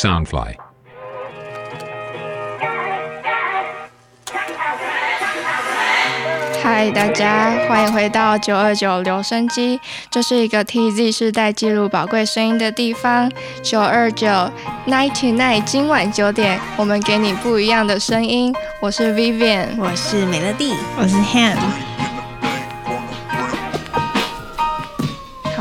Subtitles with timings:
[0.00, 0.54] Soundfly。
[6.62, 9.78] 嗨，大家欢迎回到九二九留声机，
[10.10, 13.30] 这是一个 TZ 世代记录宝贵声音的地方。
[13.62, 14.26] 九二九
[14.86, 18.54] ，nine to nine，今晚九点，我们给你不一样的声音。
[18.80, 21.89] 我是 Vivian，我是美乐蒂，我是 Han。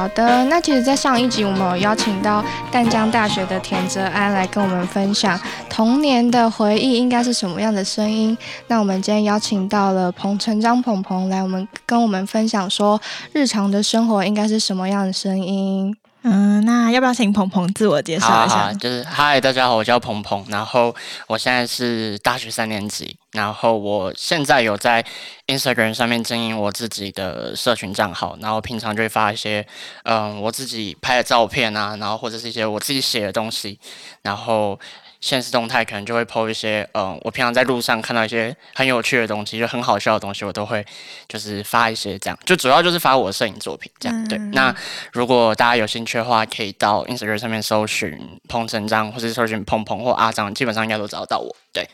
[0.10, 5.39] 好的，那其实，在上一集我们有邀请到淡江大学的田泽安来跟我们分享
[5.70, 8.36] 童年的回忆应该是什么样的声音。
[8.70, 13.00] 那我们今天邀请到了彭成章鹏鹏来，我们跟我们分享说
[13.34, 15.96] 日常的生活应该是什么样的声音。
[16.32, 18.71] 嗯，那要不要请鹏鹏自我介绍一下？
[18.74, 20.96] 就是嗨，大家好，我叫鹏鹏，然后
[21.28, 25.04] 我现在是大学三年级，然后我现在有在
[25.47, 29.65] Instagram 上面经营我自己的社群账号，然后平常就会发一些
[30.04, 33.80] 嗯我自己拍的照片啊，然后或者是一些我自己写的东西，
[34.22, 34.80] 然后。
[35.22, 40.86] 现实动态可能就会 po 一些，嗯，我平常在路上看到一些很有趣的东西，就很好笑的东西，我都会
[41.28, 44.28] 就是发一些这样，就主要就是发我的摄影作品这样。
[44.28, 44.73] 对，那
[45.11, 48.17] 如果大家有兴趣的话，可以到 Instagram 上面搜寻
[48.48, 51.56] 彭成章，或者搜寻鹏鹏或阿张，基本上应该都找得到我。
[51.73, 51.88] 对。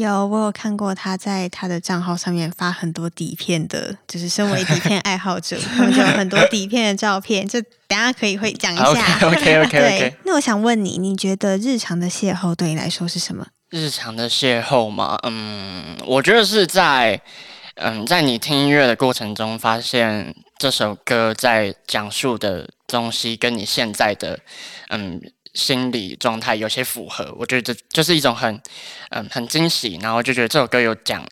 [0.00, 9.18] 有，我有看过他在他的账号上面发很多底片的，就是身为底片爱好者，他们就有很多 底片的照片，就等下可以会讲一下。
[9.26, 9.68] OK OK OK。
[9.70, 13.46] 对，那我想问你，你觉得日常的邂逅对你来说是什么？
[13.70, 17.20] 日常的邂逅嘛，嗯，我觉得是在，
[17.76, 24.40] 嗯，在你听音乐的过程中，发现这首歌在讲述的东西跟你现在的，
[24.88, 25.20] 嗯。
[25.54, 28.60] 心理状态有些符合，我觉得这就是一种很，
[29.10, 29.98] 嗯，很惊喜。
[30.00, 31.26] 然后就觉得这首歌有讲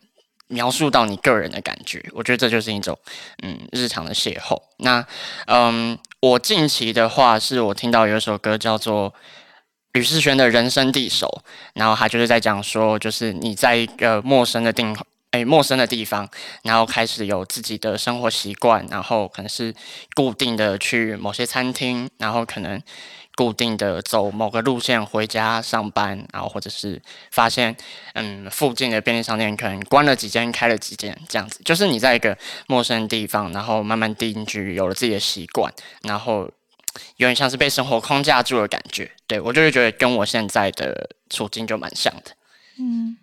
[0.48, 2.98] 描述到你个人的感觉，我觉得这就是一种，
[3.42, 4.60] 嗯，日常的邂逅。
[4.78, 5.06] 那，
[5.46, 9.14] 嗯，我近期的话是我听到有一首歌叫做
[9.92, 11.42] 吕世轩的人生地手，
[11.74, 14.84] 然后他就是在讲说，就是你在一个陌生的地，
[15.30, 16.28] 哎，陌生的地方，
[16.62, 19.74] 然后开始有自己的生活习惯，然后可能是
[20.14, 22.82] 固定的去某些餐厅，然后可能。
[23.38, 27.00] 固定的走某个路线回家上班，然后或者是
[27.30, 27.76] 发现，
[28.14, 35.72] 嗯，附近的便利商店可能关了几间，开了几间，这样子，就是你在一个陌生地方，然后慢慢定居，有了自己的习惯，
[36.02, 36.50] 然后
[37.18, 39.08] 有点像是被生活框架住的感觉。
[39.28, 42.32] 对我就会觉得跟我现在的处境就蛮像的。
[42.80, 43.16] 嗯，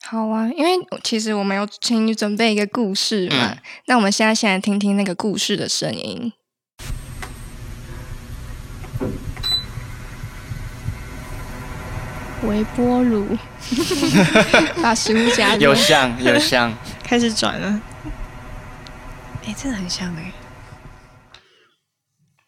[0.00, 0.70] 好啊，因为
[1.02, 6.32] 其实我们有请你准备一个故事嘛，那我们现在先来听听那个故事的声音。
[12.46, 13.36] 微波炉，
[14.82, 16.72] 把食物加热有像有像，
[17.02, 17.80] 开始转了。
[19.46, 20.32] 哎，真的很像哎。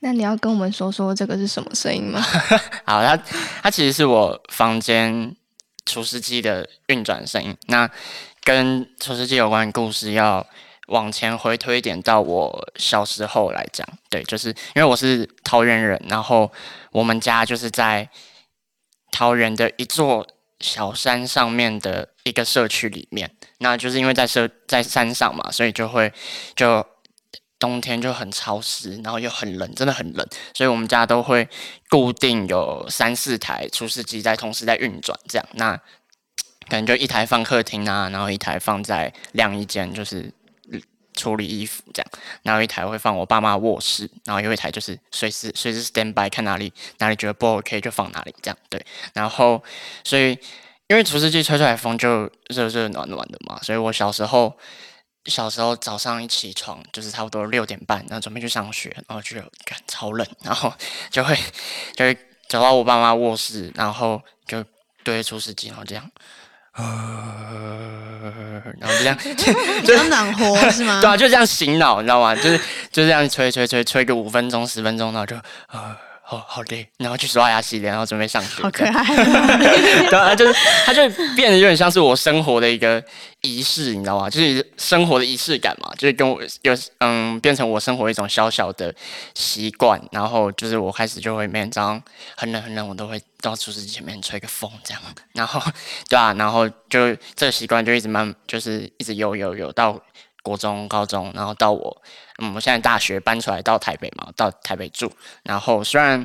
[0.00, 2.20] 那你要跟我们说说这个是什么声音吗？
[2.84, 3.18] 好，它
[3.62, 5.34] 它其实是我房间
[5.84, 7.56] 除湿机的运转声音。
[7.66, 7.90] 那
[8.44, 10.46] 跟除湿机有关的故事要
[10.88, 13.86] 往前回推一点，到我小时候来讲。
[14.08, 16.52] 对，就是因为我是桃园人，然后
[16.92, 18.08] 我们家就是在。
[19.10, 20.26] 桃园的一座
[20.60, 26.12] 小山上面的一个社区里面，那就是因为在社在山上嘛，所以就会
[26.54, 26.84] 就
[27.58, 31.48] 冬天就很潮湿，然后又很冷，真的很冷，所以我们家都会
[31.88, 35.76] 固定有三四台除湿机在同时在运转，这样那
[36.68, 40.32] 可能就一台放客厅啊，然后一台放在晾衣间，就是。
[41.16, 42.10] 处理衣服这样，
[42.42, 48.84] 然后一台会放我爸妈卧室，然后有一台就是随时随时 stand by 看哪里哪里觉得不 OK 就放哪里这样对，
[49.14, 49.60] 然后
[50.04, 50.38] 所以
[50.86, 54.56] 因为除湿机吹出来风就热热暖暖的嘛，所以我小时候
[55.24, 60.72] 小时候早上一起床就是差不多六点半，然后准备去上学，然后就感超冷，然后
[61.10, 61.36] 就会
[61.96, 62.16] 就会
[62.48, 64.64] 走到我爸妈卧室，然后就
[65.02, 66.10] 对着除湿机，然后这样。
[66.76, 69.16] 呃， 然后就这样，
[69.82, 71.00] 比较暖和是吗？
[71.02, 72.34] 对啊，就这样醒脑，你知道吗？
[72.36, 72.58] 就是
[72.90, 75.36] 就这样吹吹吹吹个五分钟十分钟，然后就
[75.72, 75.96] 呃。
[76.28, 78.60] 哦，好累，然后去刷牙洗脸，然后准备上学。
[78.62, 79.14] 好可爱，
[80.10, 80.52] 对啊，就是
[80.84, 83.02] 它就变得有点像是我生活的一个
[83.42, 84.28] 仪式，你知道吗？
[84.28, 88.92] 就是生活的仪式感嘛，就是跟我有嗯，变成我生活一种小小的
[89.34, 90.02] 习惯。
[90.10, 92.02] 然后就是我开始就会每天早上
[92.36, 95.00] 很冷很冷，我都会到厨师机前面吹个风这样。
[95.32, 95.62] 然后
[96.08, 99.96] 对啊，然后就这个习惯就一直慢，就是一直有有有到
[100.46, 102.02] 国中、高中，然后到我。
[102.38, 105.10] 嗯，我现在大学搬出来到台北嘛，到台北住。
[105.42, 106.24] 然后虽然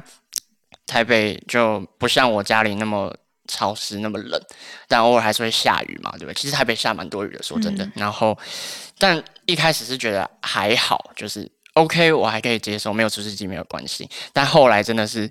[0.86, 3.12] 台北就不像我家里那么
[3.48, 4.40] 潮湿、那么冷，
[4.88, 6.34] 但偶尔还是会下雨嘛，对不对？
[6.36, 7.90] 其实台北下蛮多雨的，说真的。
[7.96, 8.38] 然后，
[9.00, 14.08] 但一开始是觉得还好，就是 OK，我还可以接受，没有除湿机没有关系。
[14.32, 15.28] 但后来真的是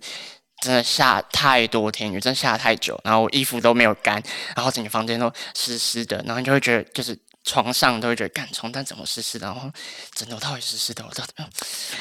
[0.62, 4.20] 真的下太多天雨，真的下太久，然后我衣服都没有干，
[4.56, 7.16] 然后整个房间都湿湿的，然后你就会觉得就是。
[7.42, 9.70] 床上都会觉得，干床单怎么湿湿的，然后
[10.14, 11.48] 枕头套也湿湿的，我知道，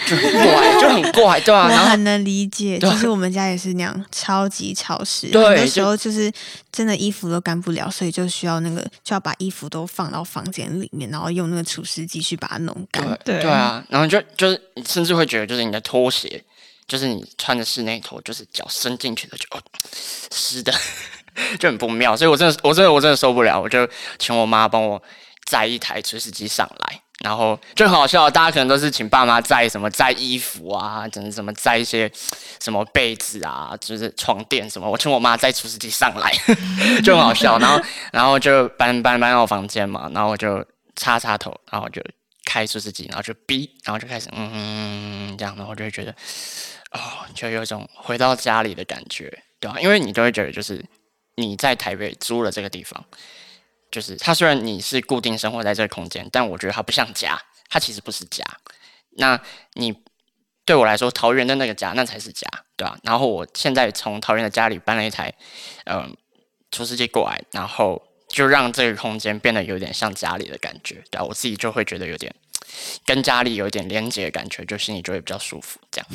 [0.06, 1.70] 就很怪， 就很怪，对吧？
[1.72, 6.32] 我很能理解，就是我们家也是那样，超级潮湿，对，很多时候就是
[6.72, 13.04] 真的衣服都干不了，所以就需要那个就要把衣服都放到房间里面，然后用那个除湿机去把它弄干。
[13.24, 16.44] 对对啊，然后就就是你甚至会觉得，就是你的拖鞋，
[16.86, 19.46] 就是你穿的室内拖，就是脚伸进去的就
[20.32, 20.74] 湿的，
[21.58, 22.18] 就很不妙。
[22.18, 23.88] 所以我真的，我真的，我真的受不了，我就
[24.20, 25.02] 请我妈帮我。
[25.46, 28.30] 载一台除湿机上来，然后就很好笑。
[28.30, 32.12] 大家可能都是请爸妈载什么载衣服啊，怎么怎么载一些
[32.62, 34.90] 什么被子啊，就是床垫什么。
[34.90, 36.32] 我请我妈载除湿机上来，
[37.04, 37.58] 就很好笑。
[37.58, 37.82] 然后
[38.12, 40.64] 然后就搬搬搬到我房间嘛，然后我就
[40.96, 42.02] 插插头，然后就
[42.46, 46.12] 开除湿机，然后就哔，然后就开始嗯嗯嗯这样，然后就会觉得
[46.92, 47.00] 哦，
[47.34, 49.80] 就有一种回到家里的感觉，对吧？
[49.82, 50.84] 因为你就会觉得就是
[51.36, 53.04] 你在台北租了这个地方。
[53.92, 58.46] 就是它虽然你是固定生活在这个空间，但我觉得它不像家，它其实不是家。
[59.18, 59.42] 那
[59.74, 59.96] 你
[60.64, 62.48] 对我来说，桃园的那个家，那才是家，
[62.78, 62.98] 对吧？
[63.04, 65.34] 然后我现在从桃园的家里搬了一台，
[65.86, 66.16] 嗯，
[66.70, 72.34] 厨师机过来，然后就让这个空间变得有点像家里的感觉，对啊我自己就会觉得有点
[73.06, 76.08] 跟家里有一点连接的感觉，就心里就会比较舒服，这样。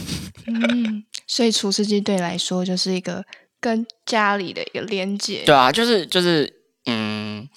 [0.46, 3.24] 嗯，所以厨师机对来说就是一个
[3.60, 5.42] 跟家里的一个连接。
[5.44, 6.60] 对啊，就是就是。
[6.86, 7.48] 嗯，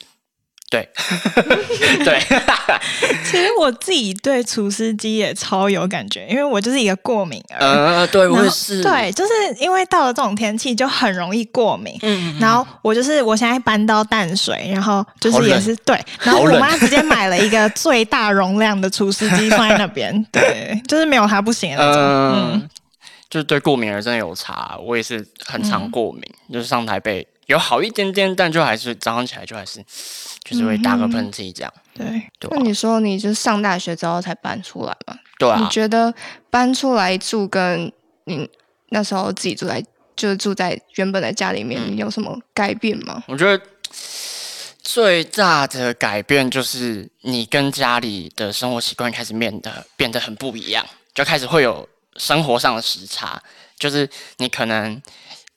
[0.70, 0.86] 对，
[2.04, 2.20] 对，
[3.24, 7.58] 其实我自己对除湿机也超有感觉，因为我就是一个过敏儿。
[7.60, 8.84] 呃，对，我也是。
[8.84, 9.32] 对，就是
[9.62, 11.98] 因为到了这种天气就很容易过敏。
[12.02, 22.04] 嗯，然后我就是我现在搬到淡水，然后就是也是对，然后我妈直接买了一个最大容量的除湿机放在那边， 对，就是没有它不行的那种。
[22.52, 22.70] 嗯，
[23.30, 27.26] 就是对过敏儿真的有差，我也是很常过敏，就是上台北。
[27.48, 29.84] 有好一点点，但就还是早上起来就还是
[30.44, 31.74] 就是会打个喷嚏这样。
[31.94, 35.18] 对，那你说你就是上大学之后才搬出来嘛？
[35.40, 35.58] 对啊。
[35.60, 36.14] 你觉得
[36.50, 37.92] 搬出来住跟
[38.26, 38.50] 你
[38.90, 39.84] 那时候自己住在
[40.16, 43.24] 就是住在原本的家里面，有什么改变吗？
[43.28, 43.66] 我觉得
[44.82, 50.86] 最大的改变就是你跟家里的生活习惯开始变得变得很不一样，
[51.16, 53.42] 就开始会有生活上的时差，
[53.80, 55.02] 就是你可能。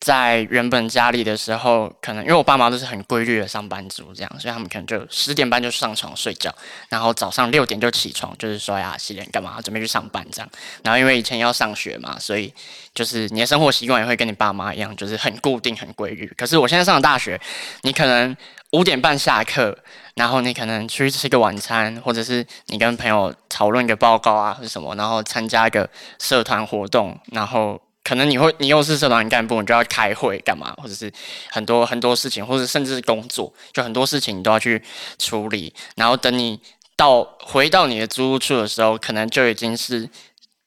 [0.01, 6.51] 在原本家里的时候，可能因为我爸妈都是很规律的上班族，这样，所以他们可能就十点半就上床睡觉，
[6.89, 10.51] 然后早上六点就起床，就是刷牙洗脸干嘛，准备去上班这样。
[10.83, 12.51] 然后因为以前要上学嘛，所以
[12.95, 16.27] 就是你的生活习惯也会跟你爸妈一样，就是很固定、很规律。
[16.35, 17.39] 可是我现在上了大学，
[17.83, 18.35] 你可能
[18.73, 19.77] 五点半下课，
[20.15, 25.87] 然后你可能出去吃个晚餐，或者是你跟朋友讨论一个报告啊，或者什么，然后参加一个
[26.19, 27.79] 社团活动，然后。
[28.03, 31.13] 可能你会，你又是社团干部，你就要开会干嘛，或者是
[31.51, 34.83] 很多很多事情，或者甚至是工作，就很多事情你都要去
[35.19, 35.73] 处理。
[35.97, 36.59] 然后等你
[36.97, 40.09] 到回到你的租屋处的时候，可能就已经是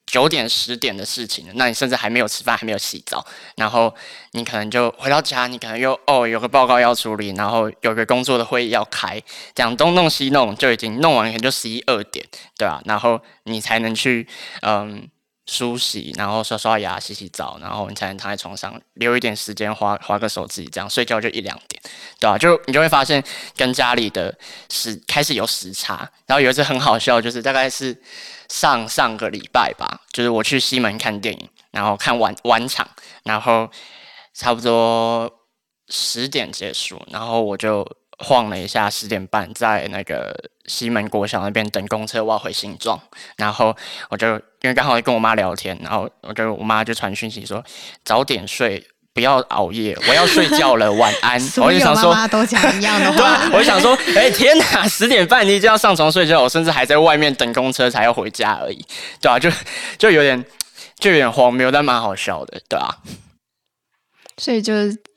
[0.06, 1.54] 九点十点的事情了。
[1.56, 3.26] 那你甚至还没有吃饭，还没有洗澡，
[3.58, 3.94] 然后
[4.34, 9.22] 你可能就回到家，你可能又哦有个报告要处理，然后有个工作的会议要开，
[9.56, 12.24] 这样东弄西弄，就已经弄完可能就十一二点，
[12.58, 12.80] 对吧？
[12.86, 14.28] 然后你才能去
[14.62, 15.10] 嗯。
[15.46, 21.82] 梳洗，然后刷刷牙、洗洗澡，然后你才能躺在床上留一点时间划划个手机，这样睡觉就一两点，
[22.20, 22.38] 对吧？
[22.38, 23.24] 就你就会发现
[23.56, 24.34] 跟家里的
[24.70, 26.10] 时开始有时差。
[26.26, 28.02] 然后有一次很好笑，就是大概是
[28.50, 32.90] 上上个礼拜吧，就是我去西门看电影，然后看晚晚场，
[33.24, 33.70] 然后
[34.34, 35.30] 差不多
[35.90, 37.86] 十点结束，然后我就。
[38.24, 40.34] 晃了一下，十点半在那个
[40.66, 43.00] 西门国小那边等公车，我要回新庄。
[43.36, 43.76] 然后
[44.10, 44.28] 我就
[44.62, 47.64] 因为刚好跟我妈聊天，然后我就我妈就传讯息说
[48.06, 51.40] 早点睡，不要熬夜，我要睡觉了，晚安。
[51.62, 53.48] 我就想说，妈妈都讲一样的话。
[53.54, 58.86] 我就想说，哎天哪，十点半你就要上床睡觉，我甚至还在外面等公车才要回家而已，
[59.22, 59.38] 对啊？
[59.38, 59.52] 就
[59.98, 60.44] 就有点
[60.98, 62.98] 就有点荒谬，但蛮好笑的，对啊？
[64.38, 64.74] 所以就。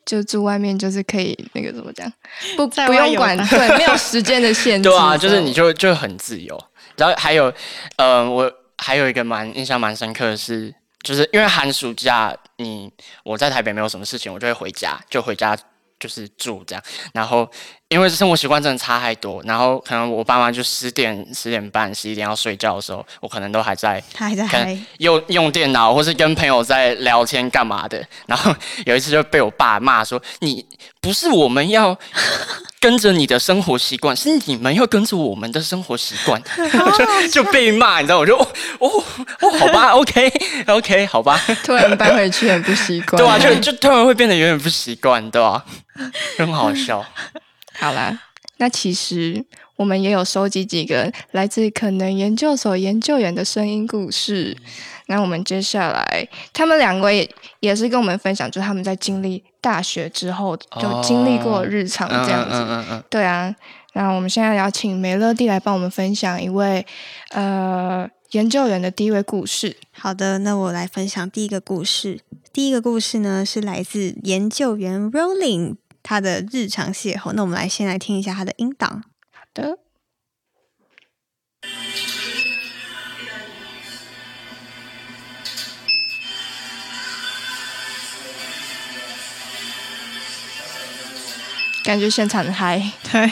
[0.07, 2.11] 就住外面，就是可以那个怎么讲，
[2.57, 4.89] 不不用管，对，没有时间的限制。
[4.89, 6.59] 对啊，就是你就就很自由。
[6.97, 7.53] 然后还有，
[7.97, 12.91] 呃，我还有一个蛮印象蛮深刻的是，就是因为寒暑假，你
[13.25, 15.55] 我在台北没有什么事情，我就会回家，就回家。
[15.99, 17.49] 就是住这样，然后
[17.89, 28.05] 因为生活习惯真的差太多，然后可能我爸妈就十点、十点半、十一点要睡觉的时候，我可能都还在，还在用用电脑，或是跟朋友在聊天干嘛的。
[28.27, 30.65] 然后有一次就被我爸骂说：“你
[31.07, 31.97] 不是我们要
[32.81, 36.43] 跟着你的生活习惯，是你们要跟着我们的生活习惯，
[37.31, 38.19] 就 就被骂，你知道？
[38.19, 38.49] 我就哦
[38.81, 39.05] 哦
[39.43, 40.33] 哦，好吧，OK
[40.67, 41.41] OK，好吧。
[41.63, 45.65] 突然搬回去很不习惯，对啊，就就突然会变得有点不习惯，对吧？
[46.37, 47.07] 很好笑。
[47.79, 48.19] 好啦，
[48.57, 49.45] 那其实
[49.77, 54.57] 我们也有收集几个来自可能研究所研究员的声音故事。
[55.07, 57.29] 那我们接下来，他们两位
[57.61, 63.05] 也是跟我们分享，就是他们在经历大学之后就经历过日常这样子。
[63.09, 63.55] 对啊，
[63.95, 66.85] 那我们现在要请梅乐蒂来帮我们分享一位
[67.31, 69.77] 呃研究员的第一位故事。
[69.93, 72.21] 好的，那我来分享第一个故事。
[72.53, 77.33] 第一个故事呢是来自研究员 Rolling 他的日常邂逅。
[77.33, 79.05] 那我们来先来听一下他的音档。
[79.33, 79.79] 好的。
[91.87, 93.31] 感觉现场很嗨，对，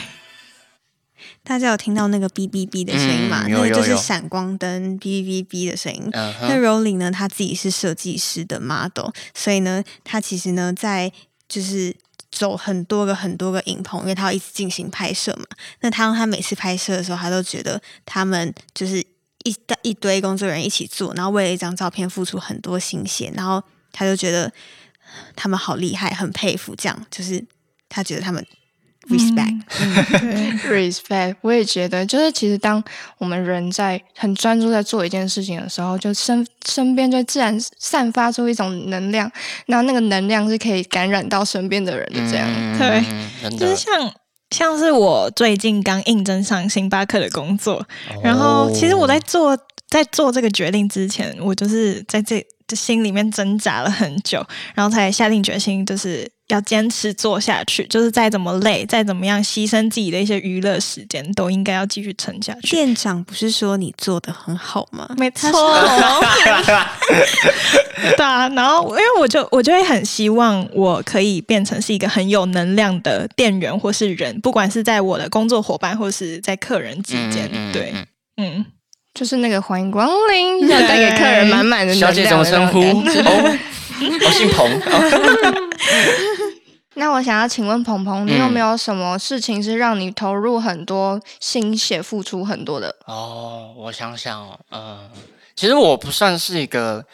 [1.43, 3.45] 大家有听到那个哔哔哔的声音吗？
[3.49, 6.09] 那个就是闪光灯哔哔哔的声音。
[6.13, 11.11] 那 Rolling 呢，他自己是设计师的 model，所以呢，他其实呢，在
[11.49, 11.93] 就是
[12.31, 15.45] 走很多个很多个影棚，因为他要一直进行拍摄嘛。
[15.81, 18.99] 那他他每次拍摄的时候，他都觉得他们就是
[19.43, 24.49] 一一堆工作人员一起做，然后为了一张照片付出很多心血，然后他就觉得
[25.35, 26.73] 他们好厉害，很佩服。
[26.73, 27.45] 这样就是。
[27.89, 28.45] 他觉得他们
[29.09, 32.83] respect，respect， 我也觉得，就是其实当
[33.19, 39.31] 我们人在很专注在做一件事情的时候，就身身边就自然散发出一种能量，
[39.67, 42.19] 那那个能量是可以感染到身边的人的。
[42.31, 42.47] 这样，
[42.79, 43.03] 对，
[43.57, 44.11] 就是像
[44.49, 47.85] 像是我最近刚应征上星巴克的工作，
[48.23, 49.55] 然后其实我在做
[49.87, 56.31] 在做这个决定之前，我就是在这这心里面挣扎了很久，然后才下定决心，就是。
[56.49, 62.75] 要坚持做下去，就是再怎么累，再怎么样牺牲自己的一些娱乐时间，都应该要继续撑下去。
[62.75, 65.09] 店长不是说你做的很好吗？
[65.17, 65.49] 没错。
[68.15, 77.49] 对啊，然后因为我就我就会很希望我可以变成是一个很有能量的店员或是人，不管是在我的工作伙伴或是在客人之间。
[77.73, 77.91] 对，
[78.37, 78.63] 嗯，
[79.15, 82.13] 就是那个欢迎光临，要带给客人满满的能量。
[82.13, 82.79] 小姐怎么称呼？
[83.99, 84.69] 我姓彭。
[86.97, 92.95] 那我想要请问鹏鹏，你有没有什么事情是让你投入很多心血、付出很多的？
[93.05, 95.09] 哦，我想想，嗯，
[95.55, 97.05] 其实我不算是一个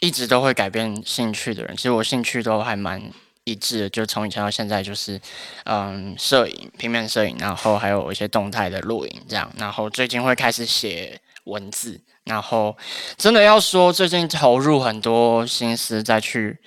[0.00, 1.76] 一直都会改变兴趣的人。
[1.76, 3.02] 其实我兴趣都还蛮
[3.44, 5.20] 一致的，就从以前到现在，就是
[5.64, 9.52] 嗯，摄影、平面摄影，然后还有一些动态的录影这样。
[9.58, 12.74] 然后最近会开始写文字，然后
[13.18, 16.58] 真的要说，最近投入很多心思再去。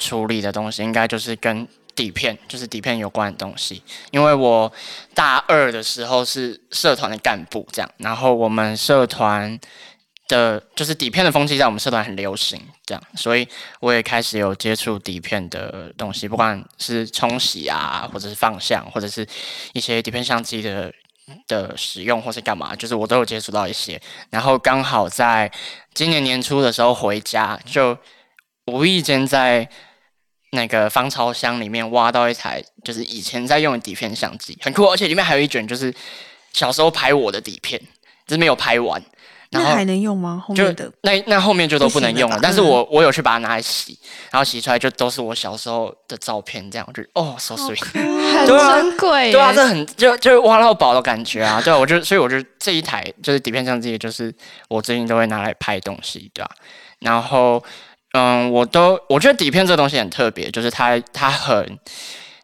[0.00, 3.82] 处理的东西应该就是跟底片，就是底片有关的东西。
[4.10, 4.72] 因为我
[5.14, 9.58] 大二的时候是社团的干部，这样，然后我们社团
[10.26, 13.46] 的，就是底片的风气在我们社团很流行，这样，所以
[13.80, 19.26] 我也开始有接触底片的东西，不管是冲洗啊，或者是放相，或者是
[19.74, 20.90] 一些底片相机的
[21.46, 24.00] 的使用，或是干嘛，就是我都有接触到一些。
[24.30, 25.50] 然后刚好在
[25.92, 27.98] 今年年初的时候回家，就
[28.66, 29.68] 无意间在。
[30.50, 35.94] 那个防潮箱里面挖到一台，就是以前在用的底片相机，很酷，而且里面还有一卷，就是
[36.52, 37.80] 小时候拍我的底片，
[38.26, 39.02] 就是没有拍完。
[39.52, 40.40] 那还能用吗？
[40.46, 42.38] 后面的那那后面就都不能用了。
[42.40, 43.98] 但是我我有去把它拿来洗，
[44.30, 49.32] 然后洗出来就都是我小时候的照片，这样就哦，so sweet， 很珍贵。
[49.32, 51.60] 对啊，这很就就是挖到宝的感觉啊。
[51.60, 54.32] 对啊，我就所以我就这一台就是底片相机，就是
[54.68, 56.50] 我最近都会拿来拍东西，对吧？
[57.00, 57.62] 然后。
[58.12, 61.78] 嗯，我都我觉得底片这东西很特别，就是它它很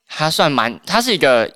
[0.09, 1.51] 它算蛮它是一个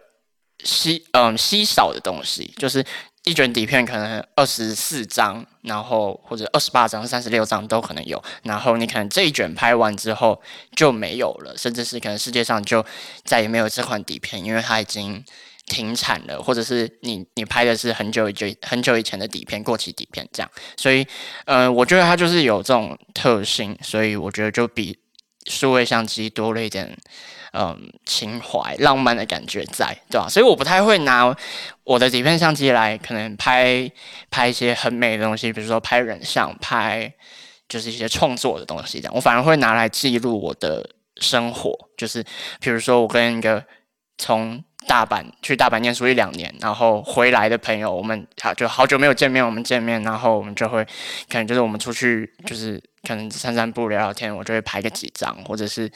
[0.65, 2.85] 稀嗯稀少的东西，就是
[3.25, 10.43] 一卷底片可能二十四张，然后或者二十八张、三十六张都可能有，然后你可能这一卷拍完之后
[10.75, 12.85] 就没有了，甚至是可能世界上就
[13.25, 15.25] 再也没有这款底片，因为它已经。
[15.71, 21.07] 停产了，或者是你你拍的是很久以前很久以前的底片，过期底片这样，所以，
[21.47, 24.99] 嗯，我觉得它就是有这种特性，所以我觉得就比
[25.47, 26.99] 数位相机多了一点，
[27.53, 30.29] 嗯，情怀、浪漫的感觉在，对吧？
[30.29, 31.35] 所以我不太会拿
[31.85, 33.89] 我的底片相机来可能拍
[34.29, 37.15] 拍一些很美的东西，比如说拍人像、拍
[37.69, 42.25] 就是一些创作的东西这样，我反而会拿来记录我的生活，就是
[42.61, 43.65] 比如说我跟一个
[44.19, 50.85] 从大阪去大阪念书一两年，然后回来的朋友，我们好就好久没有见面，我们见面，然后我们就会
[51.29, 55.91] 可能就是我们出去，就是可能散散步聊聊天，我就会拍个几张，或者是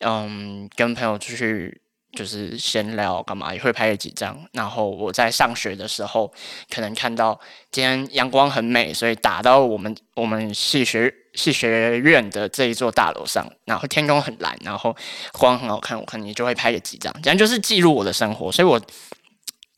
[0.00, 1.80] 嗯跟朋友出去
[2.12, 4.38] 就是闲聊干嘛也会拍个几张。
[4.52, 6.32] 然后我在上学的时候，
[6.70, 7.38] 可能看到
[7.70, 14.96] 今天阳光很美，所以打到我们我们系学系学院的这一座大楼上，然后天空很蓝，然后
[15.32, 17.56] 光很好看，我可能就会拍个几张，这样就是。
[17.68, 18.50] 记录我的生活。
[18.50, 18.80] 所以我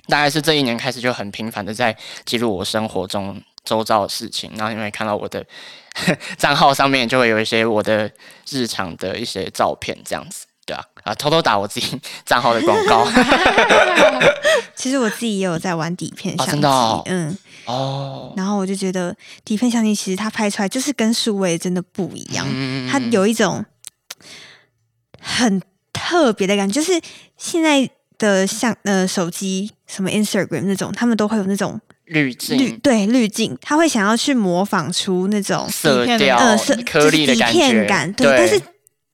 [0.06, 0.40] 大概是。
[0.40, 5.44] 这一年开始就很频繁的在记录我生活中周遭的事情，然后你会看到我的
[6.38, 8.08] 账号上面就会有一些我的
[8.48, 10.46] 日常的一些照片，这样子。
[10.64, 13.04] 对啊，啊，偷偷打我自己账号的广告。
[14.76, 16.68] 其实我自己也有在玩底片相机，
[17.06, 17.36] 嗯，
[17.70, 22.46] 哦，然后我就觉得底片相机其实它拍出来就是跟数位真的不一样，
[22.90, 23.64] 它有一种
[25.20, 25.60] 很
[25.92, 27.00] 特别的感觉，就是
[27.36, 38.60] 现在的像呃手机什么 Instagram 那种，他们都会有那种滤镜，对滤镜，他会想要去模仿出那种色调、呃颗粒的感觉，对，但是。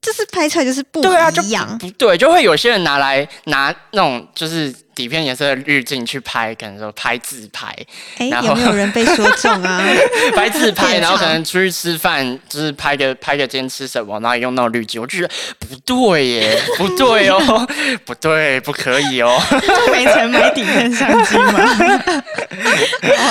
[0.07, 7.75] 就是拍出来就是不一样，不对，就会有些人拿来拿那种就是底片颜色的滤镜去拍，可能说拍自拍。
[8.17, 9.83] 哎，有没有人被说中啊？
[10.33, 17.67] 拍自拍， 然后可能出去吃饭，就是拍个拍个今天吃什么，然后用那种滤镜，我就觉得不对耶， 不对哦，
[18.05, 19.37] 不对，不可以哦。
[19.51, 22.23] 就没钱买底片相机吗？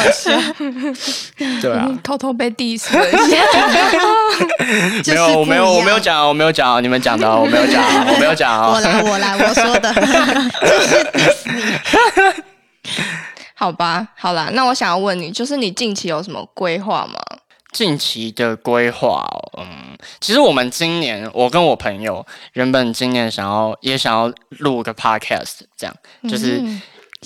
[1.61, 3.37] 对啊，偷偷被 diss 了一下。
[5.13, 8.71] 没有，我没有，我没有讲，我没有讲，你们讲的，我没有讲， 我没有讲。
[8.73, 11.79] 我来，我来，我说的，就是 diss 你。
[13.55, 17.15] 好吧，好啦，那我想要问你，就是你近期有什么规划吗？
[17.73, 19.27] 近期的规划，
[19.59, 25.95] 嗯，其实我们今年，我跟我朋友原本今年想要也想要录个 podcast，这样
[26.29, 26.63] 就是。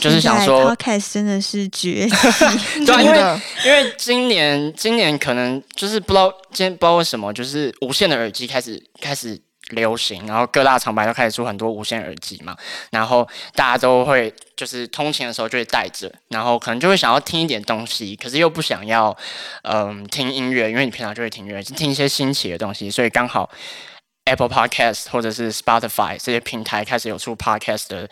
[0.00, 2.10] 就是想说，podcast 真的是绝技，
[2.86, 9.38] 对，因为因为今年今年可能就是不知道今天不知道为什么，就是无线的耳机开始开始
[9.72, 12.56] 流行，然后各大厂牌都开始出很多无线耳机嘛，
[12.90, 19.16] 然后大家都会就是通勤的时候就会带着，然后可能就会想要听一点东西，可是又不想要
[19.64, 23.48] 嗯听音乐，因为你平常就会听音乐，听一些新奇的东西，所以刚好
[24.24, 28.08] Apple Podcast 或者是 Spotify 这些平台开始有出 podcast 的。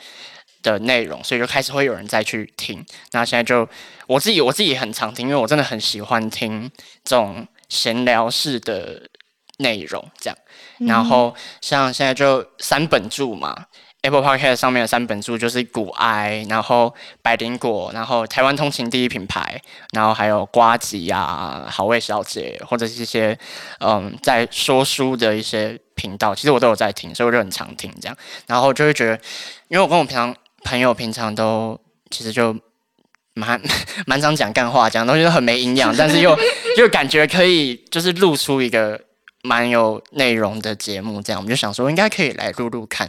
[0.62, 2.84] 的内容，所以就开始会有人再去听。
[3.12, 3.68] 那现在就
[4.06, 6.70] 我自己，我自己也很常听，因为我真的很喜欢听
[7.04, 9.02] 这种闲聊式的
[9.58, 10.04] 内容。
[10.18, 10.38] 这样，
[10.78, 13.66] 然后像现在就三本柱嘛
[14.02, 19.60] ，Apple Podcast 上面的三本柱就是古埃，然后百灵果，然后台湾通勤第一品牌，
[19.92, 23.36] 然后还有瓜吉呀、好味小姐，或者是一些
[23.80, 28.16] 嗯在说书的一些频道，其实我都有在听，所以我就很常听这样。
[28.46, 29.20] 然后就会觉得，
[29.66, 31.78] 因为我跟我平常朋友平常都
[32.10, 32.54] 其实就
[33.34, 33.60] 蛮
[34.06, 36.36] 蛮常讲干话，讲东西都很没营养，但是又
[36.78, 39.00] 又感觉可以就是录出一个
[39.42, 43.08] 蛮有内容的节目，这样我们就想说应该可以来录录看，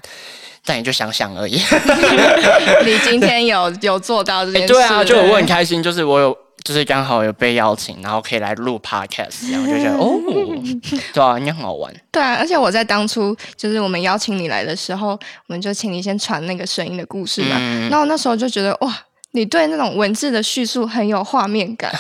[0.64, 1.56] 但也就想想而已。
[2.86, 4.68] 你今天有有做到这件事？
[4.68, 10.20] 对啊，就我很开心，就是我有就是刚好有被邀请，然后可以来录 podcast，然后就觉得哦，
[11.14, 11.94] 对啊，应该很好玩。
[12.12, 17.58] 对啊，而且我在当初就是我们邀请你来的时候，我们就请你先传那个声音的故事嘛。
[17.90, 18.96] 然后那时候就觉得哇，
[19.32, 21.92] 你对那种文字的叙述很有画面感，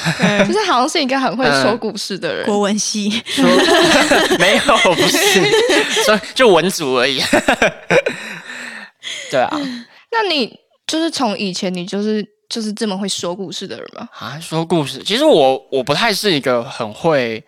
[0.45, 2.45] 就是好像是一个很会说故事的人。
[2.45, 3.21] 国文系
[4.39, 5.41] 没有，不是，
[6.05, 7.21] 就就文组而已。
[9.31, 9.49] 对啊，
[10.11, 14.09] 那你就是从以前你就是就是这么会说故事的人吗？
[14.17, 17.45] 啊，说故事，其实我我不太是一个很会。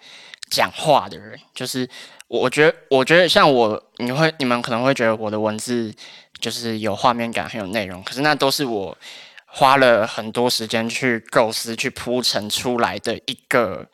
[0.53, 1.89] 讲话的人，就是
[2.27, 5.89] 我觉得，我觉得像我，你会，你们可能会觉得我的文字
[6.41, 8.03] 就是有画面感，很有内容。
[8.03, 8.97] 可是那都是我
[9.45, 13.87] 花了很多时间去构思、去铺陈出来的一个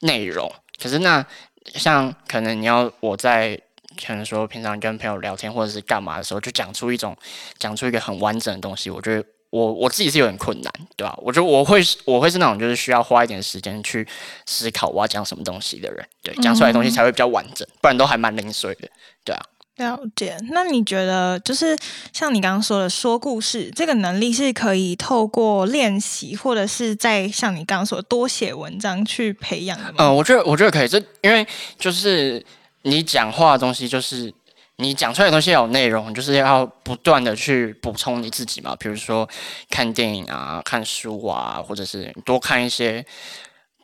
[0.00, 0.52] 内容。
[0.78, 1.24] 可是那
[1.64, 3.58] 像可能你要我在
[4.06, 7.16] 可能说平常跟朋友聊天或者是干嘛的时候，就讲出一种
[7.58, 9.24] 讲出一个很完整的东西，我觉得。
[9.54, 11.16] 我我自己是有点困难，对吧？
[11.22, 14.04] 我觉得我会我会是那种就是需要花一点时间去
[14.46, 18.88] 思考我要讲什么东西的人，对，讲出来的东西才会比较完整，不然都还蛮零碎的，
[19.24, 19.40] 对啊。
[19.76, 20.36] 了解。
[20.50, 21.78] 那你觉得就是
[22.12, 29.94] 像你刚刚说的说故事这个能力是可以透过练习，或者是在像你刚刚说多写文章去培养的吗？
[29.98, 31.46] 嗯，我觉得我觉得可以，这因为
[31.78, 32.44] 就是
[32.82, 34.34] 你讲话的东西就是。
[34.76, 38.74] 你讲出来的东西有内容，就是要不断的去补充你自己嘛。
[38.74, 39.28] 比如说
[39.70, 43.06] 看电影啊、看书啊，或者是多看一些，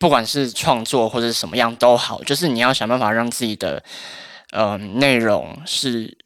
[0.00, 3.82] 不管是创作或者是什么样都好，就是你要想办法让自己的
[4.52, 6.18] 嗯内容是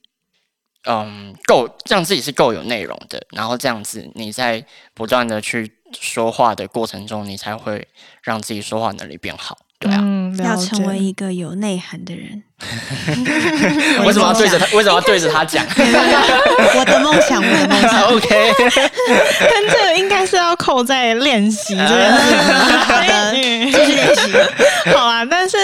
[0.87, 3.22] 嗯够，让自己是够有内容的。
[3.33, 7.87] 然后这样子你在不断的去说话的过程中，你才会
[8.22, 9.59] 让自己说话能力变好。
[9.79, 10.00] 对啊，
[10.42, 12.42] 要成为一个有内涵的人。
[14.07, 14.64] 为什么要对着他？
[14.77, 15.64] 为什么要对着他讲？
[15.77, 18.03] 我的梦想，我的梦想。
[18.09, 18.53] OK，
[19.40, 22.38] 但这个应该是要扣在练习这件事情。
[22.79, 23.42] 好的，继
[23.85, 24.33] 续练习。
[24.94, 25.57] 好啊，但是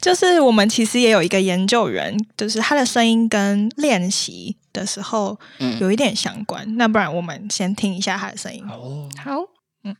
[0.00, 5.38] 就是我们其实也有一个研究员，就是他的声音跟练习的时候
[5.80, 6.64] 有一点相关。
[6.78, 8.64] 那不然我们先听一下他的声音。
[8.70, 9.32] 哦，好，
[9.84, 9.94] 嗯。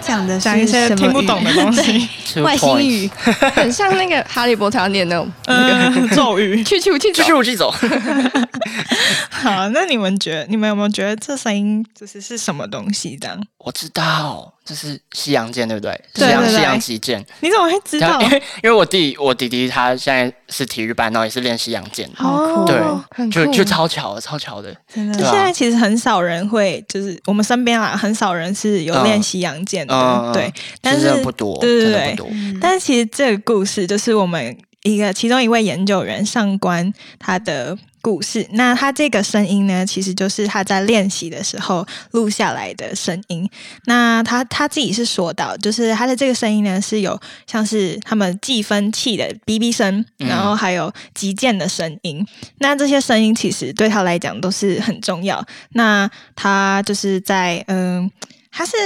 [0.00, 3.08] 讲的讲一些听不懂的东西，外星语，
[3.54, 5.30] 很像那个哈利波特念那种
[6.14, 7.70] 咒语，去去去去去去走。
[9.30, 13.16] 好，那你们觉得，你们有没有觉得这声音就是是什么东西？
[13.20, 13.40] 这样？
[13.58, 14.52] 我知道。
[14.64, 16.00] 这是西洋剑，对不对？
[16.14, 17.18] 西洋西洋旗舰。
[17.40, 18.20] 你怎么会知道？
[18.22, 22.08] 因为因为我弟我弟弟他现在是体育班，然后也是练西洋剑。
[22.14, 24.72] 好对，就就超巧，超巧的。
[24.94, 30.30] 真的，现在其实很少人会，就是我们身边啊，很少人是有练西洋剑的。
[30.32, 32.58] 对，但是不多，对对对。
[32.60, 37.76] 但是其实这个故事就是我们一个其中一位研究员上官他的。
[38.02, 43.48] 故事，那他这个声音呢，其实就是他在练习的时候录下来的声音。
[43.86, 52.26] 那他他自己是说到，就是他的这个声音呢，是有像是他们计分器的哔哔声，然后还有击剑的声音。
[52.58, 55.42] 那这些声音其实对他来讲都是很重要。
[55.70, 58.10] 那他就是在嗯。
[58.54, 58.76] 他是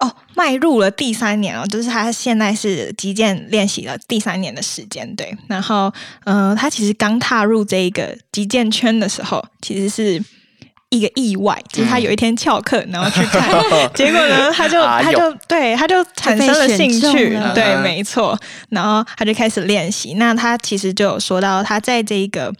[0.00, 5.34] 哦，迈入了第三年哦，就是他现在是击剑练习了第三年的时间，对。
[5.48, 5.90] 然后，
[6.26, 10.22] 嗯，他其实刚踏入这一个击剑圈的时候，其实是
[10.90, 13.50] 一个意外，就是他有一天翘课，然后去看，
[13.94, 18.38] 结果呢， 他就他就对他就产生了兴趣，对，没错。
[18.68, 20.14] 然后他就开始练习。
[20.14, 22.52] 那他其实就有说到，他在这一个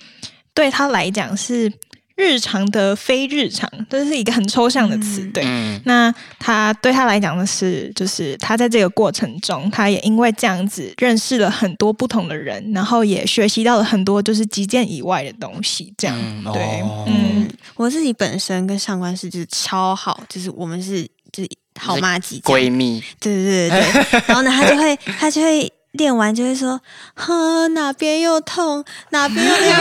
[0.55, 1.71] 对他来讲是。
[2.17, 5.45] 日常的非日常，这是一个很抽象的词，对。
[5.85, 16.17] 那他对他来讲的是，就是他在这个过程中，他也因为这样子认识了很多不同的人，然后也学习到了很多就是击剑以外的东西，这样。
[16.53, 21.51] 对，嗯，我自己本身跟上官是就是超好，就是我们是就是
[21.81, 24.23] 好妈几闺蜜，对对对对。
[24.27, 25.73] 然后呢，他就会他就会。
[25.95, 26.81] 练完就会说，
[27.15, 29.81] 呵，哪边又痛，哪边又 痒，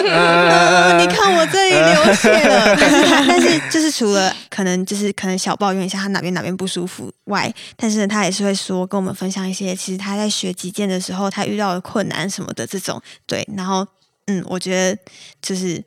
[0.99, 2.75] 你看我这里流血了。
[2.79, 13.01] 但是他， 但是就是除了可能就是可能小抱怨一下他哪边哪边不舒服外，但是呢，他也是会说跟我们分享一些，其实他在学击剑的时候他遇到的困难什么的这种。
[13.25, 13.87] 对，然后
[14.27, 15.01] 嗯，我觉得
[15.41, 15.83] 就是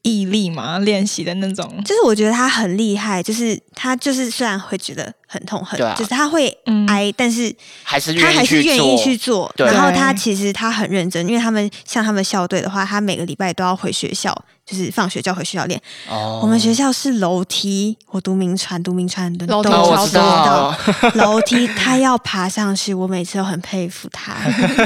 [0.00, 5.12] 毅力嘛，练习的那种，就是我觉得他很厉害，就是他就是虽然会觉得。
[5.30, 6.48] 很痛很，就是他会
[6.86, 9.52] 挨，但是还是他还是愿意去做。
[9.56, 15.78] 然后他其实他很认真，因为他们像他们校队的话，他每个礼拜都要回学校，就是放学就要回学校练。
[16.08, 20.76] 哦，我们学校是楼梯，我读名传，读名传的楼梯超多，
[21.16, 24.34] 楼梯他要爬上去，我每次都很佩服他。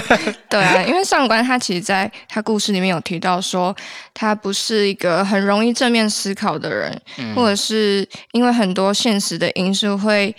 [0.51, 3.73] 对啊，因为上官他其实在他故事里面有提到说，
[4.13, 7.01] 他不是一个很容易正面思考的人，
[7.37, 10.32] 或者是因为很多现实的因素会。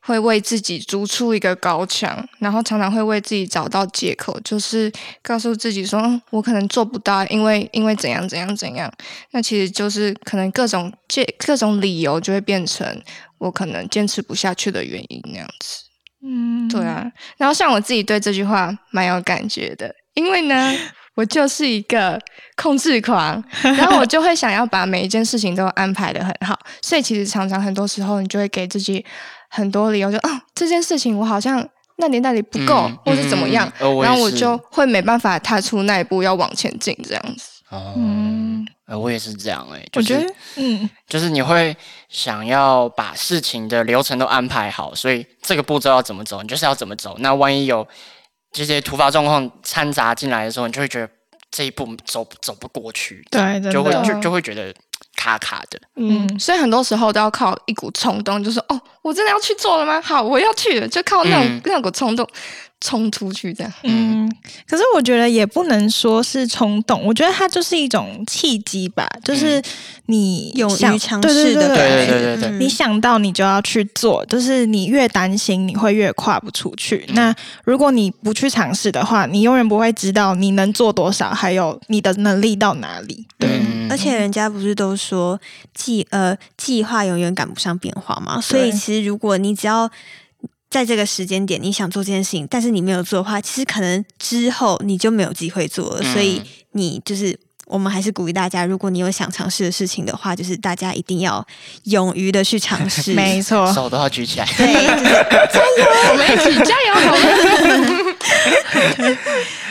[0.00, 8.88] 会为自己筑出一个高墙，然后常常会为自己找到借口，就是告诉自己说：“我可能做不到，因为因为怎样怎样怎样。”
[9.32, 12.86] 那其实就是可能各种借各种理由，就会变成
[13.38, 15.80] 我可能坚持不下去的原因那样子。
[16.24, 17.04] 嗯，对啊。
[17.36, 20.72] 然后像我自己对这句话蛮有感觉的，因为呢，
[21.16, 22.16] 我就是一个
[22.54, 29.04] 控制狂，然后我就会想要把每一件事情都安排的很好，所以其实常常很多时候，你就会给自己。
[29.48, 37.50] 很多理由就啊，这件事情我好像那年那里不够，或是怎么样，然后我就会没办法踏出那一步，要往前进这样子。
[37.70, 37.94] 哦，
[38.86, 41.76] 呃，我也是这样哎，我觉得，嗯，就是你会
[42.08, 47.16] 想要把事情的流程都安排好，所以这个步骤要怎么走，你就是要怎么走。
[47.18, 47.86] 那万一有
[48.52, 51.08] 这些突发状况掺杂进来的时候，你就会觉得
[51.50, 54.72] 这一步走走不过去，对，就会就就会觉得。
[55.26, 60.00] 卡卡的，嗯，所以很多时候都要靠一股冲动，就是哦，我真的要去做了吗？
[60.00, 62.24] 好，我要去了，就靠那种那股冲动
[62.86, 63.72] 冲出去这样。
[63.82, 64.30] 嗯，
[64.68, 69.60] 可是我觉得也不能说是冲动，我觉得它就是一种契机吧，就是
[70.06, 77.04] 你勇于尝试的，对对对对，你想到你就要去做，就是你越担心，你会越跨不出去。
[77.08, 83.26] 那如果你不去尝试的话，你永远不会知道你能做多少，还有你的能力到哪里。
[83.36, 83.60] 对。
[83.88, 85.40] 而且人家不是都说
[85.72, 88.40] 计呃计划永远赶不上变化吗？
[88.40, 89.88] 所以其实如果你只要
[90.76, 96.02] 在这个时间点你想做这件事情，但是你没有做的话，其实可能之后你就没有机会做了。
[96.12, 97.34] 所以你就是
[97.64, 101.42] 我们还是鼓励大家，如果你有想尝试的事情的话，就是大家一定要
[101.84, 103.14] 勇于的去尝试。
[103.16, 104.46] 没错，手都要举起来。
[104.54, 104.66] 对，
[105.48, 106.74] 加油，我们一起加
[109.08, 109.16] 油！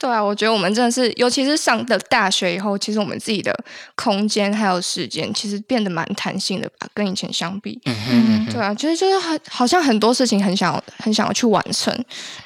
[0.00, 3.54] 对啊，我觉得我们真的是，尤其是上了大学以后，其实我们自己的
[3.94, 7.78] 空间还有时间，其实变得蛮弹性的吧，跟以前相比。
[7.84, 11.94] 嗯对啊，就是就是很好像很多事情很想很想要去完成，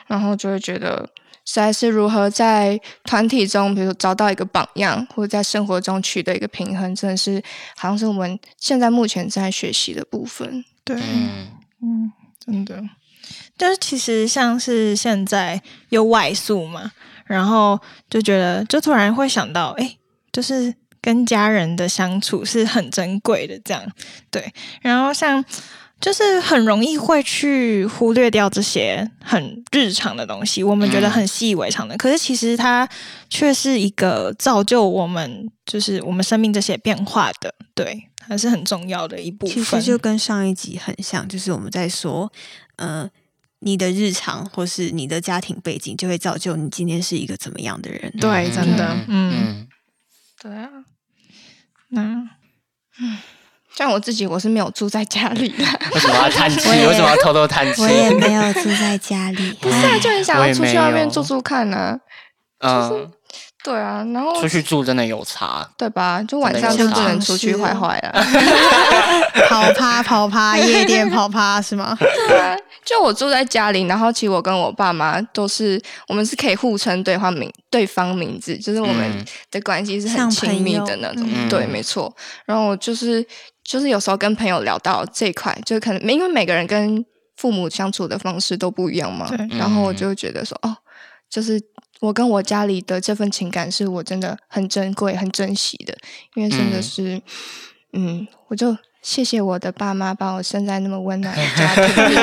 [0.09, 1.09] 然后就会觉得。
[1.47, 7.43] 实在是如何在团体中，比如找到一个榜样，或者在生活中取得一个平衡，真的是
[7.77, 10.65] 好像是我们现在目前在学习的部分。
[10.85, 10.97] 对，
[11.83, 12.11] 嗯，
[12.43, 12.83] 真的，
[13.59, 16.93] 但是其实像是现在有外宿嘛，
[17.25, 19.97] 然后就觉得就突然会想到，哎，
[20.33, 23.83] 就是跟家人的相处是很珍贵的，这样
[24.31, 25.45] 对，然后像。
[26.01, 32.87] 就是很容易会去忽略掉这些很日常的东西，我们觉得很习以为常的，可是其实它
[33.31, 39.55] 却是一个造就我们，就是我们生命这些变化的，对，还是很重要的一部分。
[39.55, 42.31] 其实就跟上一集很像，就是我们在说，
[42.77, 43.09] 呃，
[43.65, 48.13] 你的日常或是你的家庭背景，就会造就你今天是一个怎么样的人。
[48.21, 49.67] 对，真的，嗯，
[50.41, 50.69] 对啊，
[51.89, 52.03] 那，
[53.01, 53.19] 嗯。
[53.77, 55.65] 像我自己，我是没有住在家里的。
[55.93, 56.59] 为什么要叹气？
[56.69, 57.83] 为什么要偷偷叹气？
[57.83, 59.53] 我也没有住在家里。
[59.55, 61.99] 不是啊，就很想要出去外面住住看呢。
[62.59, 63.11] 嗯，
[63.65, 66.23] 对啊，然后出去住真的有差，对吧？
[66.23, 68.25] 就晚上就不能出去坏坏 了。
[69.49, 71.97] 跑趴跑趴夜店跑趴是吗？
[72.29, 81.27] 对啊，就我住在家里，然后其实我跟我爸妈都是，我们是可以互称对方名对方名字，就是我们的关系是很亲密的那种。
[81.49, 82.15] 对，没错。
[82.45, 83.27] 然后我就是。
[83.67, 87.03] 就是有时候跟朋友聊到这一块，就可能因为每个人跟
[87.39, 90.77] 父母相处的方式都不一样嘛，然后我就觉得说，哦，
[91.31, 91.59] 就是
[92.05, 95.97] 我跟我家里的这份情感是我真的很珍贵、很珍惜的，
[96.35, 97.21] 因为真的是，
[97.95, 102.17] 嗯，我就谢谢我的爸妈把我生在那么温暖的家 庭里。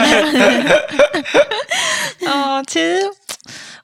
[2.29, 3.01] 哦，其实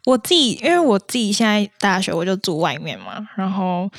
[0.05, 3.89] 我自己，因为我自己现在大学我就住外面嘛，然后。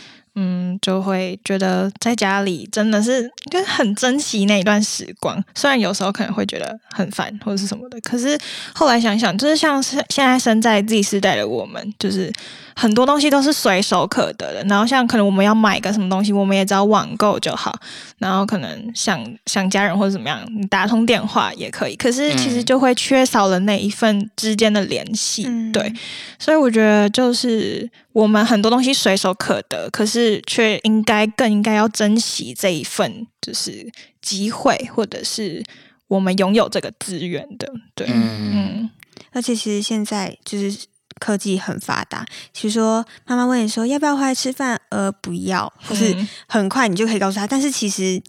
[0.41, 8.39] 嗯，就会觉得在家里真的是就很珍惜那一段时光，虽然有时候可能会觉得很烦或者是什么的，可是
[8.73, 12.33] 后来想想，就是像是现在生在 Z 世代的我们，就是
[12.77, 14.65] 很多东西都是随手可得的。
[14.69, 17.77] 然后像可能我们要买个什么东西，我们也只要网购就好。
[18.19, 21.97] 然后可能想想家人或者怎么样，你打通电话也可以。
[21.97, 25.93] 可是其实就会缺少了那一份之间的联系，对。
[26.39, 30.28] 所以我觉得就是我们很多东西随手可得，可是。
[30.47, 35.63] 却应该更应该要珍惜这一份，就是机会，或者是
[36.09, 38.91] 我们拥有这个资源的，对，嗯，
[39.33, 40.87] 而且其实现在就是
[41.19, 48.23] 科技很发达，比如说妈妈问你说要不要回来吃饭，呃，不要，就是很快你就可以告诉他，但是其实，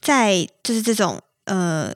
[0.00, 1.92] 在就是这种呃，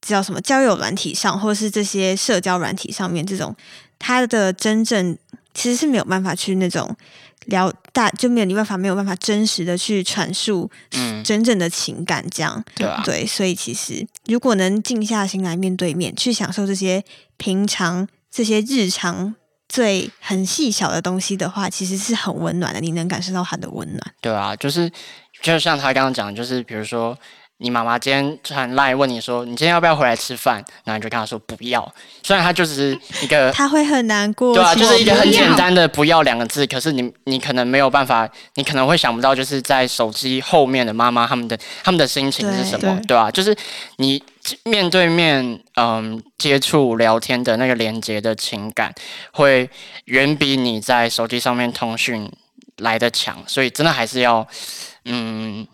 [0.00, 3.54] 叫什么交友软体上，或者是这些社交软体上面，这种
[3.98, 5.16] 它的真正
[5.52, 6.96] 其实是没有办法去那种。
[7.50, 10.70] 聊大就没有你办法没有办法真实的去阐述
[11.22, 17.04] 真正的情感，这样对啊，对，所以其实如果能静下心来面对面，去享受这些
[17.36, 19.34] 平常、这些日常
[19.68, 22.80] 最很细小的东西的话，其实是很温暖的。
[22.80, 24.90] 你能感受到它的温暖，对啊，就是
[25.42, 27.18] 就像他刚刚讲，就是比如说。
[27.62, 31.86] 你妈妈今天传赖问你说：“你今天要不要回来吃饭？”然后你就跟她说：“不要。”
[32.24, 34.54] 虽然她就只是一个， 她会很难过。
[34.54, 36.66] 对啊，就是一个很简单的“不要”两个字。
[36.66, 43.30] 可是你，你可能没有办法，你可能会想不到，就是在手机后面的妈妈他们的他们的心情是什么，对吧？
[43.30, 43.54] 就是
[43.96, 44.22] 你
[44.64, 48.90] 面对面嗯接触聊天的那个连接的情感，
[49.32, 49.68] 会
[50.06, 52.26] 远比你在手机上面通讯
[52.78, 53.36] 来的强。
[53.46, 54.48] 所以真的还是要
[55.04, 55.66] 嗯。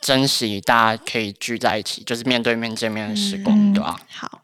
[0.00, 3.96] 珍惜大家可以聚在一起，就是面对面见面的时光，对吧？
[4.08, 4.42] 好，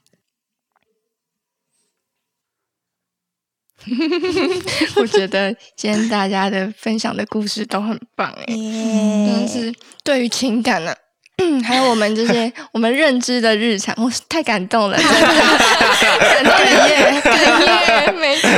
[4.97, 10.95] 我觉得今天大家的分享的故事都很棒，哎，真的是对于情感呢。
[11.63, 16.51] 还有我们这些 我们认知的日常，我太感动了，感动
[16.89, 18.49] 耶，感动没错。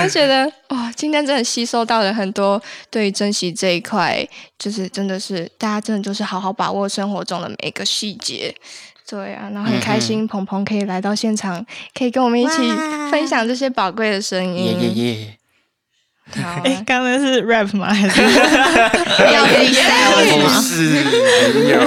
[0.00, 8.52] 我觉得哇，今天真的吸收到了很多对于珍惜这一块，就是真的是大家真的就是好好把握生活中的每一个细节。
[9.08, 12.56] 对啊，然后很开心，鹏鹏可以来到现场，可以跟我们一起
[13.12, 14.66] 分享这些宝贵的声音。
[14.66, 15.37] 耶耶耶！
[16.34, 17.92] 哎，刚刚是 rap 吗？
[17.92, 18.20] 还是
[19.32, 20.54] 要 freestyle 吗？
[20.54, 21.04] 不是，
[21.64, 21.80] 没有。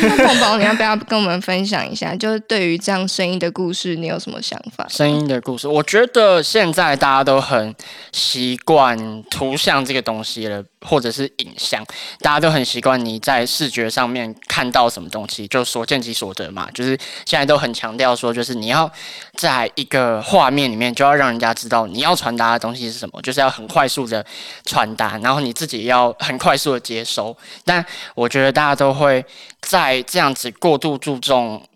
[0.00, 2.14] 那宝宝，你要不要跟我们分享一下？
[2.14, 4.86] 就是对于这样声音的故事，你有什么想法？
[4.88, 7.74] 声音的故事，我觉得现在大家都很
[8.12, 11.84] 习惯图像这个东西了，或者是影像，
[12.20, 16.68] 大家都很习惯你在视觉上面看到什么东西，就所见即所得嘛。
[16.72, 16.96] 就是
[17.26, 18.90] 现在都很强调说，就是你要
[19.34, 24.24] 在一个画面里面，就要让人家知道你要传达的东西是什么，就是要很快速的
[24.64, 27.36] 传达，然后你自己要很快速的接收。
[27.64, 27.84] 但
[28.14, 29.24] 我觉得大家都会
[29.60, 31.66] 在这样子过度注重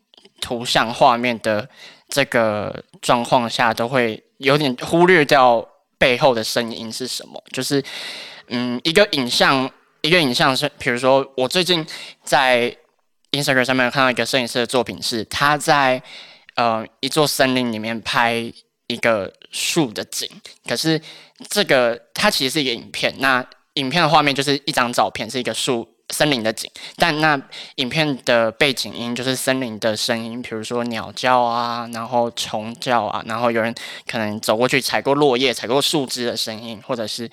[0.40, 1.68] 图像画面的
[2.08, 5.66] 这个状况下，都会有点忽略掉
[5.98, 7.42] 背后的声音是什么。
[7.52, 7.82] 就是，
[8.48, 9.70] 嗯，一个影像，
[10.02, 11.84] 一个影像是，比如说我最近
[12.22, 12.76] 在
[13.32, 16.02] Instagram 上面看到一个摄影师的作品，是他在
[16.56, 18.52] 呃一座森林里面拍
[18.86, 20.28] 一个树的景，
[20.68, 21.00] 可是
[21.48, 23.44] 这个它其实是一个影片，那。
[23.74, 27.36] 影片的画面就是一张照片，是一个树森林的景，但那
[27.74, 33.74] 影片的背景音就是森林的声音，比如说鸟叫啊，然后虫叫啊，然后有人
[34.06, 37.28] 可能走过去踩过落叶、踩过树枝的声音，或者是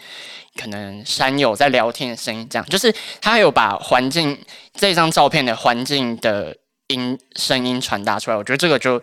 [0.59, 4.35] 可能山友在聊天的声音，这样就是他有把环境
[4.73, 8.35] 这张照片的环境的音声音传达出来。
[8.35, 8.99] 我觉得这个就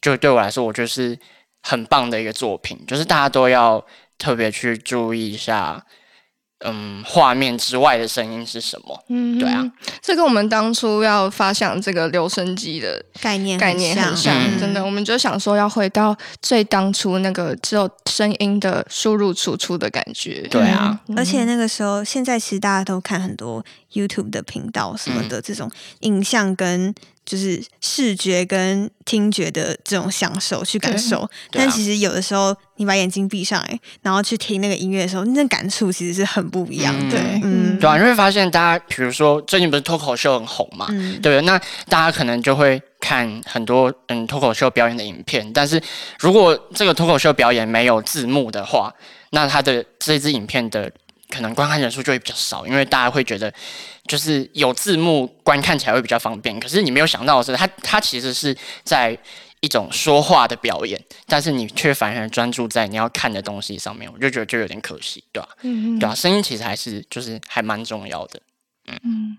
[0.00, 1.16] 就对我来说，我觉得是
[1.62, 3.84] 很棒的一个作品，就是大家都要
[4.18, 5.84] 特别去注意一下。
[6.64, 9.04] 嗯，画面之外的声音是什么？
[9.08, 9.68] 嗯，对啊，
[10.00, 20.46] 这跟我们当初要发想这个留声机的概念概念很像，真的，我们就想说要回到最当初那个只有声音的输入输出的感觉。
[20.52, 25.68] 对啊，而且那个时候，现在其实大家都看很多 YouTube 的频道什么的，这种
[26.02, 26.94] 影像跟。
[27.24, 37.18] 就是视觉跟听觉的这种享受去感受，但其实有的时候你把眼睛闭上哎，然后去听那个音乐的时候，那感触其实是很不一样的。
[37.42, 41.40] 嗯，对啊，你会发现大家，比如说最近不是脱口秀很红嘛，对不对？
[41.42, 41.58] 那
[41.88, 45.80] 大家可能就会看很多嗯脱口秀表演的影片，但是
[46.18, 48.92] 如果这个脱口秀表演没有字幕的话，
[49.30, 50.90] 那它的这支影片的。
[51.32, 53.52] 可能观看人数就会比较少，因为大家会觉得
[54.06, 56.60] 就是有字幕观看起来会比较方便。
[56.60, 59.16] 可是你没有想到的是，它它其实是在
[59.60, 65.48] 一种说话的表演，但是你却反而专注在你要看的东西上面，我就觉得就有点可惜，对吧？
[65.62, 66.14] 嗯嗯，对吧？
[66.14, 68.40] 声音其实还是就是还蛮重要的，
[68.88, 69.38] 嗯嗯。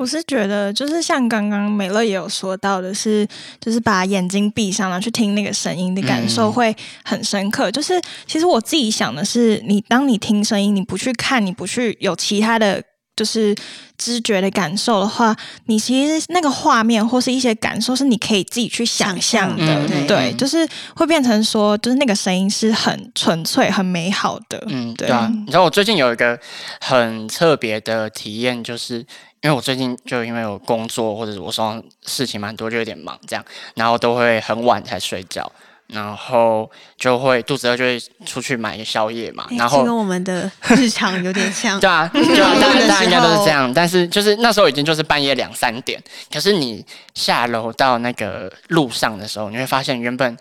[0.00, 3.28] 我是觉得，就是像刚刚美乐也有说到的，是
[3.60, 7.70] 就是把眼睛闭上然后去听那个声音的感受会很深刻。
[7.70, 12.82] 就是其实我自己想的是，你当你听声音，你不去看，你不去有其他的
[13.20, 13.54] 就是
[13.98, 19.86] 知觉的感受的话，你其实那个画面或是一些感受是你可以自己去想象的。
[20.08, 24.64] 对，就是会变成说，就是那个声音是很纯粹、很美好的。
[24.68, 25.30] 嗯，对啊。
[25.30, 26.40] 你知道我最近有一个
[26.80, 29.04] 很特别的体验，就是。
[29.42, 33.42] 因为我最近就因为我工作或者我手上事情蛮多，就有点忙这样，
[33.74, 35.50] 然后都会很晚才睡觉，
[35.92, 39.46] 然后就会肚子饿就会出去买宵夜嘛。
[39.50, 41.78] 然后跟我们的日常有点像。
[41.80, 42.20] 对啊，就
[42.60, 50.36] 大家大家应该都是这样，但是就是那时候已经就是半夜两三点，可是你下楼到那个路上的时候，你会发现原本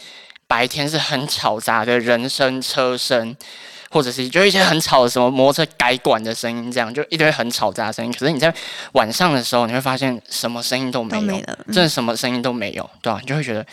[0.48, 3.36] 白天是很嘈杂的人声车声。
[3.92, 8.14] 或者是就一些很吵的什么摩托车改管的声音，这样就一堆很吵杂的声音。
[8.14, 8.54] 可是你在
[8.92, 11.42] 晚上的时候，你会发现什么声音都没有，
[11.74, 13.18] 真的什么声音都没有，对吧？
[13.20, 13.66] 你就会觉得，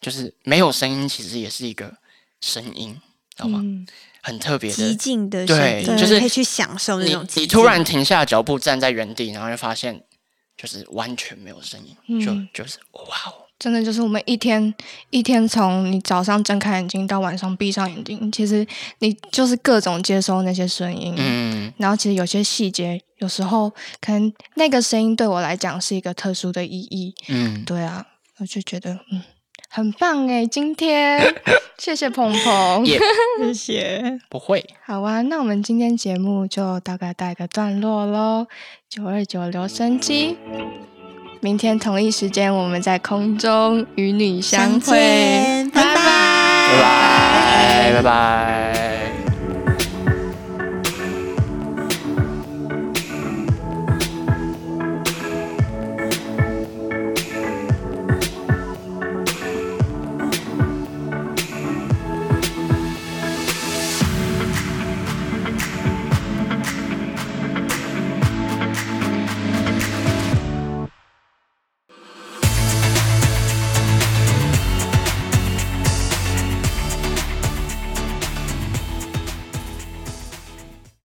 [0.00, 1.96] 就是没有声音其实也是一个
[2.40, 2.94] 声音，
[3.36, 3.62] 知道吗？
[4.22, 7.26] 很特别的寂静的，对，就是可以去享受那种。
[7.36, 10.02] 你突然停下脚步，站在原地，然后就发现，
[10.56, 13.46] 就是完全没有声音，就就是哇哦。
[13.58, 14.72] 真的就是我们一天
[15.10, 18.64] 一天从你早上睁开眼睛到晚上闭上眼睛，其实
[19.00, 23.68] 你就是各种接收那些声音，嗯，然后其实有些细节，有时候
[24.00, 28.06] 可能那个声音对我来讲是一个特殊的意义，嗯，对啊，
[28.36, 29.22] 我就觉得嗯
[29.68, 31.34] 很棒哎，今天。
[31.78, 32.84] 谢谢鹏鹏，
[33.38, 38.46] 谢谢，不会，好啊，那我们今天节目就大概带个段落喽，
[38.88, 40.36] 九二九留声机。
[41.40, 49.07] 明天同一时间，我们在空中与你相会，拜拜，拜拜，拜拜。